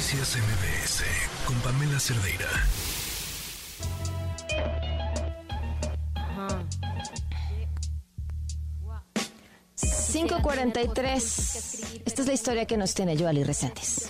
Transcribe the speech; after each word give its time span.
Noticias 0.00 0.38
MBS 0.38 1.04
con 1.44 1.60
Pamela 1.60 2.00
Cerdeira. 2.00 2.48
...5.43... 9.76 12.00
Esta 12.06 12.22
es 12.22 12.26
la 12.26 12.32
historia 12.32 12.64
que 12.64 12.78
nos 12.78 12.94
tiene 12.94 13.18
Joali 13.18 13.44
Reséndiz. 13.44 14.08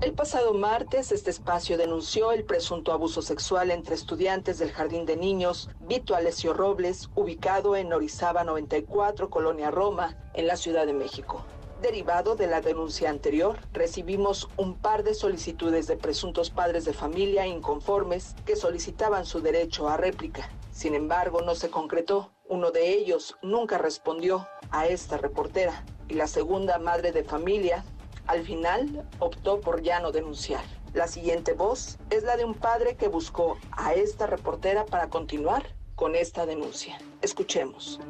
El 0.00 0.12
pasado 0.12 0.54
martes, 0.54 1.10
este 1.10 1.30
espacio 1.30 1.76
denunció 1.76 2.30
el 2.30 2.44
presunto 2.44 2.92
abuso 2.92 3.20
sexual 3.20 3.72
entre 3.72 3.96
estudiantes 3.96 4.60
del 4.60 4.70
Jardín 4.70 5.06
de 5.06 5.16
Niños 5.16 5.70
Vito 5.80 6.14
Alessio 6.14 6.54
Robles, 6.54 7.10
ubicado 7.16 7.74
en 7.74 7.92
Orizaba 7.92 8.44
94, 8.44 9.28
Colonia 9.28 9.72
Roma, 9.72 10.16
en 10.34 10.46
la 10.46 10.56
Ciudad 10.56 10.86
de 10.86 10.92
México. 10.92 11.44
Derivado 11.82 12.34
de 12.34 12.48
la 12.48 12.60
denuncia 12.60 13.08
anterior, 13.08 13.56
recibimos 13.72 14.48
un 14.56 14.74
par 14.74 15.04
de 15.04 15.14
solicitudes 15.14 15.86
de 15.86 15.96
presuntos 15.96 16.50
padres 16.50 16.84
de 16.84 16.92
familia 16.92 17.46
inconformes 17.46 18.34
que 18.44 18.56
solicitaban 18.56 19.24
su 19.24 19.40
derecho 19.40 19.88
a 19.88 19.96
réplica. 19.96 20.50
Sin 20.72 20.96
embargo, 20.96 21.40
no 21.40 21.54
se 21.54 21.70
concretó. 21.70 22.32
Uno 22.48 22.72
de 22.72 22.88
ellos 22.88 23.36
nunca 23.42 23.78
respondió 23.78 24.48
a 24.70 24.88
esta 24.88 25.18
reportera 25.18 25.84
y 26.08 26.14
la 26.14 26.26
segunda 26.26 26.78
madre 26.78 27.12
de 27.12 27.22
familia 27.22 27.84
al 28.26 28.42
final 28.44 29.08
optó 29.20 29.60
por 29.60 29.80
ya 29.80 30.00
no 30.00 30.10
denunciar. 30.10 30.64
La 30.94 31.06
siguiente 31.06 31.52
voz 31.52 31.98
es 32.10 32.24
la 32.24 32.36
de 32.36 32.44
un 32.44 32.54
padre 32.54 32.96
que 32.96 33.06
buscó 33.06 33.56
a 33.70 33.94
esta 33.94 34.26
reportera 34.26 34.84
para 34.84 35.10
continuar 35.10 35.76
con 35.94 36.16
esta 36.16 36.44
denuncia. 36.44 36.98
Escuchemos. 37.22 38.00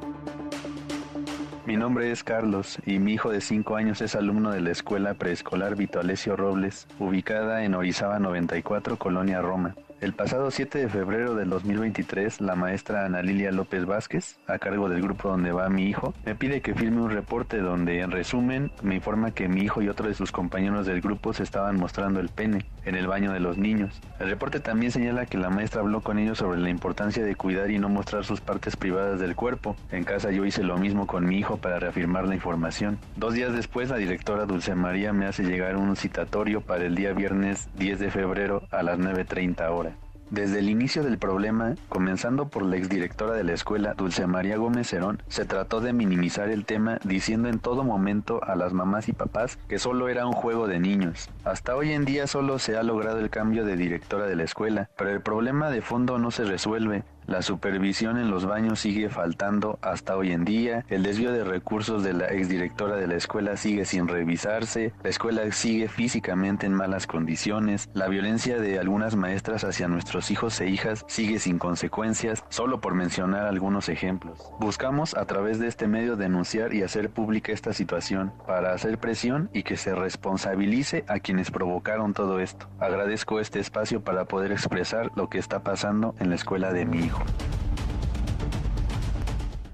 Mi 1.68 1.77
nombre 1.77 2.10
es 2.10 2.24
Carlos 2.24 2.78
y 2.86 2.98
mi 2.98 3.12
hijo 3.12 3.30
de 3.30 3.42
5 3.42 3.77
años 3.77 4.00
es 4.00 4.14
alumno 4.14 4.52
de 4.52 4.62
la 4.62 4.70
escuela 4.70 5.12
preescolar 5.12 5.77
Vito 5.77 6.00
Alessio 6.00 6.34
Robles, 6.34 6.86
ubicada 6.98 7.62
en 7.62 7.74
Orizaba 7.74 8.19
94, 8.19 8.97
Colonia 8.97 9.42
Roma. 9.42 9.74
El 10.00 10.12
pasado 10.12 10.52
7 10.52 10.78
de 10.78 10.88
febrero 10.88 11.34
del 11.34 11.50
2023, 11.50 12.41
la 12.41 12.54
maestra 12.54 13.04
Ana 13.04 13.20
Lilia 13.20 13.50
López 13.50 13.84
Vázquez, 13.84 14.38
a 14.46 14.56
cargo 14.60 14.88
del 14.88 15.02
grupo 15.02 15.28
donde 15.28 15.50
va 15.50 15.68
mi 15.68 15.86
hijo, 15.86 16.14
me 16.24 16.36
pide 16.36 16.60
que 16.60 16.72
firme 16.72 17.02
un 17.02 17.10
reporte 17.10 17.58
donde, 17.58 18.00
en 18.00 18.12
resumen, 18.12 18.70
me 18.80 18.94
informa 18.94 19.32
que 19.32 19.48
mi 19.48 19.62
hijo 19.62 19.82
y 19.82 19.88
otro 19.88 20.06
de 20.06 20.14
sus 20.14 20.30
compañeros 20.30 20.86
del 20.86 21.00
grupo 21.00 21.32
se 21.32 21.42
estaban 21.42 21.77
mostrando 21.78 22.20
el 22.20 22.28
pene 22.28 22.64
en 22.84 22.94
el 22.94 23.08
baño 23.08 23.32
de 23.32 23.40
los 23.40 23.58
niños. 23.58 24.00
El 24.20 24.28
reporte 24.30 24.60
también 24.60 24.92
señala 24.92 25.27
que 25.27 25.36
la 25.36 25.50
maestra 25.50 25.80
habló 25.80 26.00
con 26.00 26.20
ellos 26.20 26.38
sobre 26.38 26.60
la 26.60 26.70
importancia 26.70 27.24
de 27.24 27.34
cuidar 27.34 27.72
y 27.72 27.80
no 27.80 27.88
mostrar 27.88 28.24
sus 28.24 28.40
partes 28.40 28.77
privadas 28.77 29.18
del 29.18 29.34
cuerpo. 29.34 29.74
En 29.90 30.05
casa 30.05 30.30
yo 30.30 30.44
hice 30.44 30.62
lo 30.62 30.78
mismo 30.78 31.08
con 31.08 31.27
mi 31.27 31.38
hijo 31.38 31.56
para 31.56 31.80
reafirmar 31.80 32.28
la 32.28 32.36
información. 32.36 32.98
Dos 33.16 33.34
días 33.34 33.52
después, 33.52 33.90
la 33.90 33.96
directora 33.96 34.46
Dulce 34.46 34.77
María 34.77 35.12
me 35.12 35.27
hace 35.27 35.42
llegar 35.42 35.77
un 35.77 35.96
citatorio 35.96 36.60
para 36.60 36.84
el 36.84 36.94
día 36.94 37.12
viernes 37.14 37.68
10 37.78 37.98
de 37.98 38.10
febrero 38.12 38.62
a 38.70 38.84
las 38.84 39.00
9.30 39.00 39.68
horas. 39.70 39.88
Desde 40.30 40.58
el 40.58 40.68
inicio 40.68 41.02
del 41.02 41.16
problema, 41.16 41.74
comenzando 41.88 42.48
por 42.48 42.62
la 42.62 42.76
exdirectora 42.76 43.32
de 43.32 43.44
la 43.44 43.54
escuela, 43.54 43.94
Dulce 43.94 44.26
María 44.26 44.58
Gómez 44.58 44.88
Cerón, 44.88 45.22
se 45.28 45.46
trató 45.46 45.80
de 45.80 45.94
minimizar 45.94 46.50
el 46.50 46.66
tema 46.66 46.98
diciendo 47.02 47.48
en 47.48 47.58
todo 47.58 47.82
momento 47.82 48.44
a 48.44 48.54
las 48.54 48.74
mamás 48.74 49.08
y 49.08 49.14
papás 49.14 49.58
que 49.68 49.78
solo 49.78 50.08
era 50.08 50.26
un 50.26 50.34
juego 50.34 50.66
de 50.66 50.80
niños. 50.80 51.30
Hasta 51.44 51.74
hoy 51.74 51.92
en 51.92 52.04
día 52.04 52.26
solo 52.26 52.58
se 52.58 52.76
ha 52.76 52.82
logrado 52.82 53.20
el 53.20 53.30
cambio 53.30 53.64
de 53.64 53.76
directora 53.76 54.26
de 54.26 54.36
la 54.36 54.44
escuela, 54.44 54.90
pero 54.98 55.10
el 55.10 55.22
problema 55.22 55.70
de 55.70 55.80
fondo 55.80 56.18
no 56.18 56.30
se 56.30 56.44
resuelve, 56.44 57.04
la 57.28 57.42
supervisión 57.42 58.16
en 58.16 58.30
los 58.30 58.46
baños 58.46 58.80
sigue 58.80 59.10
faltando 59.10 59.78
hasta 59.82 60.16
hoy 60.16 60.32
en 60.32 60.46
día. 60.46 60.86
El 60.88 61.02
desvío 61.02 61.30
de 61.30 61.44
recursos 61.44 62.02
de 62.02 62.14
la 62.14 62.28
exdirectora 62.28 62.96
de 62.96 63.06
la 63.06 63.16
escuela 63.16 63.58
sigue 63.58 63.84
sin 63.84 64.08
revisarse. 64.08 64.94
La 65.02 65.10
escuela 65.10 65.42
sigue 65.52 65.88
físicamente 65.88 66.64
en 66.64 66.72
malas 66.72 67.06
condiciones. 67.06 67.90
La 67.92 68.08
violencia 68.08 68.58
de 68.58 68.78
algunas 68.78 69.14
maestras 69.14 69.62
hacia 69.62 69.88
nuestros 69.88 70.30
hijos 70.30 70.58
e 70.62 70.68
hijas 70.70 71.05
sigue 71.06 71.38
sin 71.38 71.58
consecuencias, 71.58 72.44
solo 72.48 72.80
por 72.80 72.94
mencionar 72.94 73.44
algunos 73.44 73.90
ejemplos. 73.90 74.50
Buscamos 74.58 75.14
a 75.14 75.27
través 75.27 75.58
de 75.58 75.68
este 75.68 75.86
medio 75.86 76.17
denunciar 76.17 76.72
y 76.72 76.83
hacer 76.83 77.11
pública 77.11 77.52
esta 77.52 77.74
situación 77.74 78.33
para 78.46 78.72
hacer 78.72 78.96
presión 78.96 79.50
y 79.52 79.64
que 79.64 79.77
se 79.77 79.94
responsabilice 79.94 81.05
a 81.08 81.20
quienes 81.20 81.50
provocaron 81.50 82.14
todo 82.14 82.40
esto. 82.40 82.70
Agradezco 82.80 83.38
este 83.38 83.61
espacio 83.61 84.00
para 84.00 84.24
poder 84.24 84.50
expresar 84.50 85.11
lo 85.14 85.28
que 85.28 85.36
está 85.36 85.62
pasando 85.62 86.14
en 86.20 86.30
la 86.30 86.36
escuela 86.36 86.72
de 86.72 86.86
mi 86.86 87.00
hijo. 87.00 87.17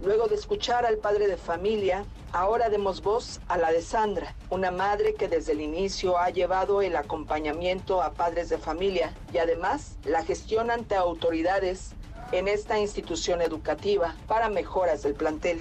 Luego 0.05 0.27
de 0.27 0.35
escuchar 0.35 0.85
al 0.85 0.99
padre 0.99 1.29
de 1.29 1.39
familia, 1.39 2.05
ahora 2.33 2.69
demos 2.69 3.01
voz 3.01 3.41
a 3.49 3.57
la 3.57 3.73
de 3.73 3.81
Sandra, 3.81 4.35
una 4.51 4.71
madre 4.71 5.15
que 5.15 5.29
desde 5.29 5.53
el 5.53 5.63
inicio 5.63 6.19
ha 6.19 6.29
llevado 6.29 6.83
el 6.83 6.95
acompañamiento 6.95 8.03
a 8.03 8.13
padres 8.13 8.51
de 8.51 8.59
familia 8.59 9.15
y 9.33 9.39
además 9.39 9.97
la 10.05 10.23
gestión 10.23 10.71
ante 10.71 10.95
autoridades 10.95 11.93
en 12.33 12.49
esta 12.49 12.79
institución 12.79 13.41
educativa 13.41 14.15
para 14.27 14.51
mejoras 14.51 15.03
del 15.03 15.15
plantel. 15.15 15.61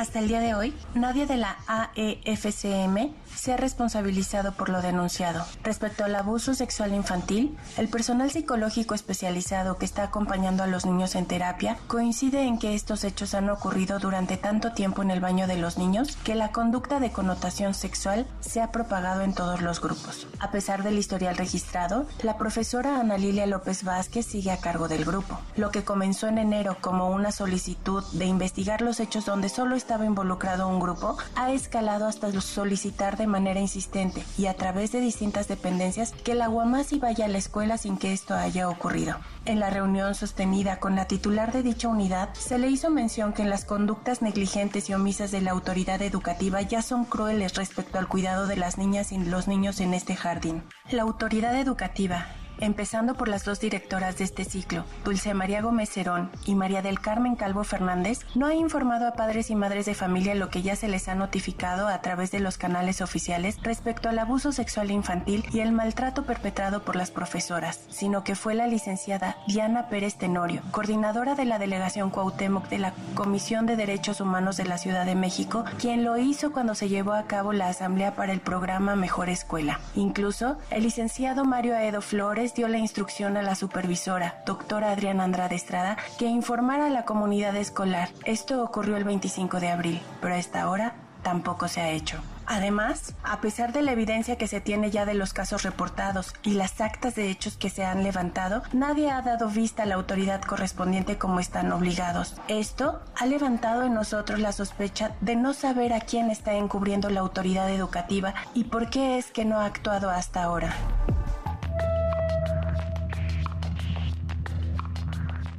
Hasta 0.00 0.18
el 0.18 0.28
día 0.28 0.40
de 0.40 0.54
hoy, 0.54 0.72
nadie 0.94 1.26
de 1.26 1.36
la 1.36 1.58
AEFCM 1.66 3.12
se 3.36 3.52
ha 3.52 3.58
responsabilizado 3.58 4.52
por 4.52 4.70
lo 4.70 4.80
denunciado. 4.80 5.44
Respecto 5.62 6.04
al 6.04 6.14
abuso 6.14 6.54
sexual 6.54 6.94
infantil, 6.94 7.54
el 7.76 7.88
personal 7.88 8.30
psicológico 8.30 8.94
especializado 8.94 9.76
que 9.76 9.84
está 9.84 10.04
acompañando 10.04 10.62
a 10.62 10.66
los 10.68 10.86
niños 10.86 11.14
en 11.16 11.26
terapia 11.26 11.76
coincide 11.86 12.44
en 12.44 12.58
que 12.58 12.74
estos 12.74 13.04
hechos 13.04 13.34
han 13.34 13.50
ocurrido 13.50 13.98
durante 13.98 14.38
tanto 14.38 14.72
tiempo 14.72 15.02
en 15.02 15.10
el 15.10 15.20
baño 15.20 15.46
de 15.46 15.58
los 15.58 15.76
niños 15.76 16.16
que 16.24 16.34
la 16.34 16.50
conducta 16.50 16.98
de 16.98 17.12
connotación 17.12 17.74
sexual 17.74 18.26
se 18.40 18.62
ha 18.62 18.72
propagado 18.72 19.20
en 19.20 19.34
todos 19.34 19.60
los 19.60 19.82
grupos. 19.82 20.26
A 20.38 20.50
pesar 20.50 20.82
del 20.82 20.96
historial 20.96 21.36
registrado, 21.36 22.06
la 22.22 22.38
profesora 22.38 23.00
Ana 23.00 23.18
Lilia 23.18 23.44
López 23.44 23.84
Vázquez 23.84 24.24
sigue 24.24 24.50
a 24.50 24.60
cargo 24.60 24.88
del 24.88 25.04
grupo. 25.04 25.38
Lo 25.56 25.70
que 25.70 25.84
comenzó 25.84 26.26
en 26.26 26.38
enero 26.38 26.78
como 26.80 27.10
una 27.10 27.32
solicitud 27.32 28.02
de 28.12 28.24
investigar 28.24 28.80
los 28.80 28.98
hechos 28.98 29.26
donde 29.26 29.50
solo 29.50 29.76
estaba 29.90 30.06
involucrado 30.06 30.68
un 30.68 30.78
grupo 30.78 31.18
ha 31.34 31.52
escalado 31.52 32.06
hasta 32.06 32.30
solicitar 32.40 33.16
de 33.16 33.26
manera 33.26 33.58
insistente 33.58 34.22
y 34.38 34.46
a 34.46 34.54
través 34.54 34.92
de 34.92 35.00
distintas 35.00 35.48
dependencias 35.48 36.12
que 36.12 36.36
la 36.36 36.46
Guamasi 36.46 37.00
vaya 37.00 37.24
a 37.24 37.28
la 37.28 37.38
escuela 37.38 37.76
sin 37.76 37.98
que 37.98 38.12
esto 38.12 38.36
haya 38.36 38.68
ocurrido. 38.68 39.16
En 39.46 39.58
la 39.58 39.68
reunión 39.68 40.14
sostenida 40.14 40.78
con 40.78 40.94
la 40.94 41.06
titular 41.06 41.50
de 41.50 41.64
dicha 41.64 41.88
unidad, 41.88 42.32
se 42.34 42.56
le 42.56 42.68
hizo 42.68 42.88
mención 42.88 43.32
que 43.32 43.42
las 43.42 43.64
conductas 43.64 44.22
negligentes 44.22 44.88
y 44.88 44.94
omisas 44.94 45.32
de 45.32 45.40
la 45.40 45.50
autoridad 45.50 46.00
educativa 46.02 46.62
ya 46.62 46.82
son 46.82 47.04
crueles 47.04 47.56
respecto 47.56 47.98
al 47.98 48.06
cuidado 48.06 48.46
de 48.46 48.54
las 48.54 48.78
niñas 48.78 49.10
y 49.10 49.18
los 49.18 49.48
niños 49.48 49.80
en 49.80 49.92
este 49.92 50.14
jardín. 50.14 50.62
La 50.92 51.02
autoridad 51.02 51.56
educativa, 51.56 52.26
empezando 52.60 53.14
por 53.14 53.28
las 53.28 53.44
dos 53.44 53.60
directoras 53.60 54.18
de 54.18 54.24
este 54.24 54.44
ciclo, 54.44 54.84
Dulce 55.04 55.34
María 55.34 55.62
Gómez 55.62 55.90
Cerón 55.90 56.30
y 56.46 56.54
María 56.54 56.82
del 56.82 57.00
Carmen 57.00 57.36
Calvo 57.36 57.64
Fernández, 57.64 58.20
no 58.34 58.46
ha 58.46 58.54
informado 58.54 59.06
a 59.06 59.12
padres 59.12 59.50
y 59.50 59.54
madres 59.54 59.86
de 59.86 59.94
familia 59.94 60.34
lo 60.34 60.50
que 60.50 60.62
ya 60.62 60.76
se 60.76 60.88
les 60.88 61.08
ha 61.08 61.14
notificado 61.14 61.88
a 61.88 62.00
través 62.00 62.30
de 62.30 62.40
los 62.40 62.58
canales 62.58 63.00
oficiales 63.00 63.56
respecto 63.62 64.08
al 64.08 64.18
abuso 64.18 64.52
sexual 64.52 64.90
infantil 64.90 65.44
y 65.52 65.60
el 65.60 65.72
maltrato 65.72 66.24
perpetrado 66.24 66.82
por 66.82 66.96
las 66.96 67.10
profesoras, 67.10 67.80
sino 67.88 68.24
que 68.24 68.34
fue 68.34 68.54
la 68.54 68.66
licenciada 68.66 69.36
Diana 69.46 69.88
Pérez 69.88 70.16
Tenorio, 70.16 70.62
coordinadora 70.70 71.34
de 71.34 71.44
la 71.44 71.58
delegación 71.58 72.10
Cuauhtémoc 72.10 72.68
de 72.68 72.78
la 72.78 72.92
Comisión 73.14 73.66
de 73.66 73.76
Derechos 73.76 74.20
Humanos 74.20 74.56
de 74.56 74.64
la 74.64 74.78
Ciudad 74.78 75.06
de 75.06 75.14
México, 75.14 75.64
quien 75.78 76.04
lo 76.04 76.18
hizo 76.18 76.52
cuando 76.52 76.74
se 76.74 76.88
llevó 76.88 77.12
a 77.12 77.24
cabo 77.24 77.52
la 77.52 77.68
asamblea 77.68 78.14
para 78.14 78.32
el 78.32 78.40
programa 78.40 78.96
Mejor 78.96 79.28
Escuela. 79.28 79.80
Incluso, 79.94 80.58
el 80.70 80.82
licenciado 80.82 81.44
Mario 81.44 81.76
Aedo 81.76 82.02
Flores 82.02 82.49
dio 82.54 82.68
la 82.68 82.78
instrucción 82.78 83.36
a 83.36 83.42
la 83.42 83.54
supervisora, 83.54 84.42
doctora 84.46 84.90
Adriana 84.90 85.24
Andrade 85.24 85.54
Estrada, 85.54 85.96
que 86.18 86.26
informara 86.26 86.86
a 86.86 86.90
la 86.90 87.04
comunidad 87.04 87.56
escolar. 87.56 88.10
Esto 88.24 88.62
ocurrió 88.62 88.96
el 88.96 89.04
25 89.04 89.60
de 89.60 89.68
abril, 89.68 90.02
pero 90.20 90.34
a 90.34 90.38
esta 90.38 90.68
hora 90.68 90.94
tampoco 91.22 91.68
se 91.68 91.80
ha 91.80 91.90
hecho. 91.90 92.20
Además, 92.46 93.14
a 93.22 93.40
pesar 93.40 93.72
de 93.72 93.82
la 93.82 93.92
evidencia 93.92 94.36
que 94.36 94.48
se 94.48 94.60
tiene 94.60 94.90
ya 94.90 95.06
de 95.06 95.14
los 95.14 95.32
casos 95.32 95.62
reportados 95.62 96.34
y 96.42 96.54
las 96.54 96.80
actas 96.80 97.14
de 97.14 97.30
hechos 97.30 97.56
que 97.56 97.70
se 97.70 97.84
han 97.84 98.02
levantado, 98.02 98.62
nadie 98.72 99.10
ha 99.10 99.22
dado 99.22 99.48
vista 99.48 99.84
a 99.84 99.86
la 99.86 99.94
autoridad 99.94 100.42
correspondiente 100.42 101.16
como 101.16 101.38
están 101.38 101.70
obligados. 101.70 102.34
Esto 102.48 103.02
ha 103.16 103.26
levantado 103.26 103.84
en 103.84 103.94
nosotros 103.94 104.40
la 104.40 104.50
sospecha 104.50 105.12
de 105.20 105.36
no 105.36 105.52
saber 105.52 105.92
a 105.92 106.00
quién 106.00 106.28
está 106.28 106.54
encubriendo 106.54 107.08
la 107.08 107.20
autoridad 107.20 107.70
educativa 107.70 108.34
y 108.52 108.64
por 108.64 108.90
qué 108.90 109.16
es 109.16 109.30
que 109.30 109.44
no 109.44 109.60
ha 109.60 109.66
actuado 109.66 110.10
hasta 110.10 110.42
ahora. 110.42 110.74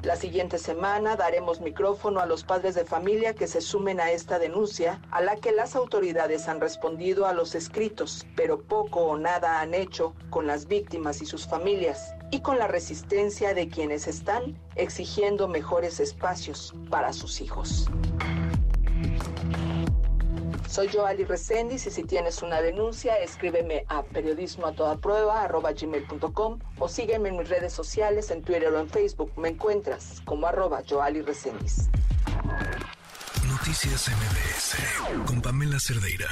La 0.04 0.16
siguiente 0.16 0.58
semana 0.58 1.16
daremos 1.16 1.62
micrófono 1.62 2.22
a 2.22 2.26
los 2.26 2.44
padres 2.44 2.74
de 2.74 2.86
familia 2.86 3.36
que 3.36 3.48
se 3.48 3.62
sumen 3.62 4.00
a 4.00 4.10
esta 4.10 4.40
denuncia, 4.40 5.00
a 5.12 5.22
la 5.22 5.36
que 5.36 5.52
las 5.52 5.76
autoridades 5.76 6.48
han 6.48 6.60
respondido 6.60 7.28
a 7.28 7.34
los 7.34 7.54
escritos, 7.54 8.26
pero 8.36 8.64
poco 8.64 9.02
o 9.02 9.18
nada 9.18 9.62
han 9.62 9.76
hecho 9.76 10.16
con 10.32 10.48
las 10.48 10.68
víctimas 10.68 11.22
y 11.22 11.28
sus 11.28 11.48
familias. 11.48 12.16
y 12.34 12.40
con 12.40 12.58
la 12.58 12.68
resistencia 12.68 13.54
de 13.54 13.68
quienes 13.68 14.08
están 14.08 14.58
exigiendo 14.76 15.50
mejores 15.50 16.00
espacios 16.00 16.74
para 16.90 17.12
sus 17.12 17.42
hijos. 17.42 17.90
Soy 20.72 20.88
Joali 20.88 21.26
Reséndiz 21.26 21.86
y 21.86 21.92
si 21.92 22.04
tienes 22.06 22.42
una 22.42 22.62
denuncia, 22.62 23.18
escríbeme 23.18 23.84
a 23.90 24.04
periodismo 24.04 24.68
o 26.80 26.88
sígueme 26.88 27.28
en 27.28 27.38
mis 27.38 27.50
redes 27.50 27.74
sociales, 27.74 28.32
en 28.32 28.42
Twitter 28.42 28.70
o 28.70 28.80
en 28.80 28.88
Facebook. 28.88 29.34
Me 29.38 29.50
encuentras 29.50 30.22
como 30.24 30.48
arroba 30.48 30.82
Joali 30.90 31.24
Reséndiz. 31.24 31.90
Noticias 33.50 34.08
MBS 34.08 35.26
con 35.26 35.42
Pamela 35.42 35.78
Cerdeira. 35.78 36.30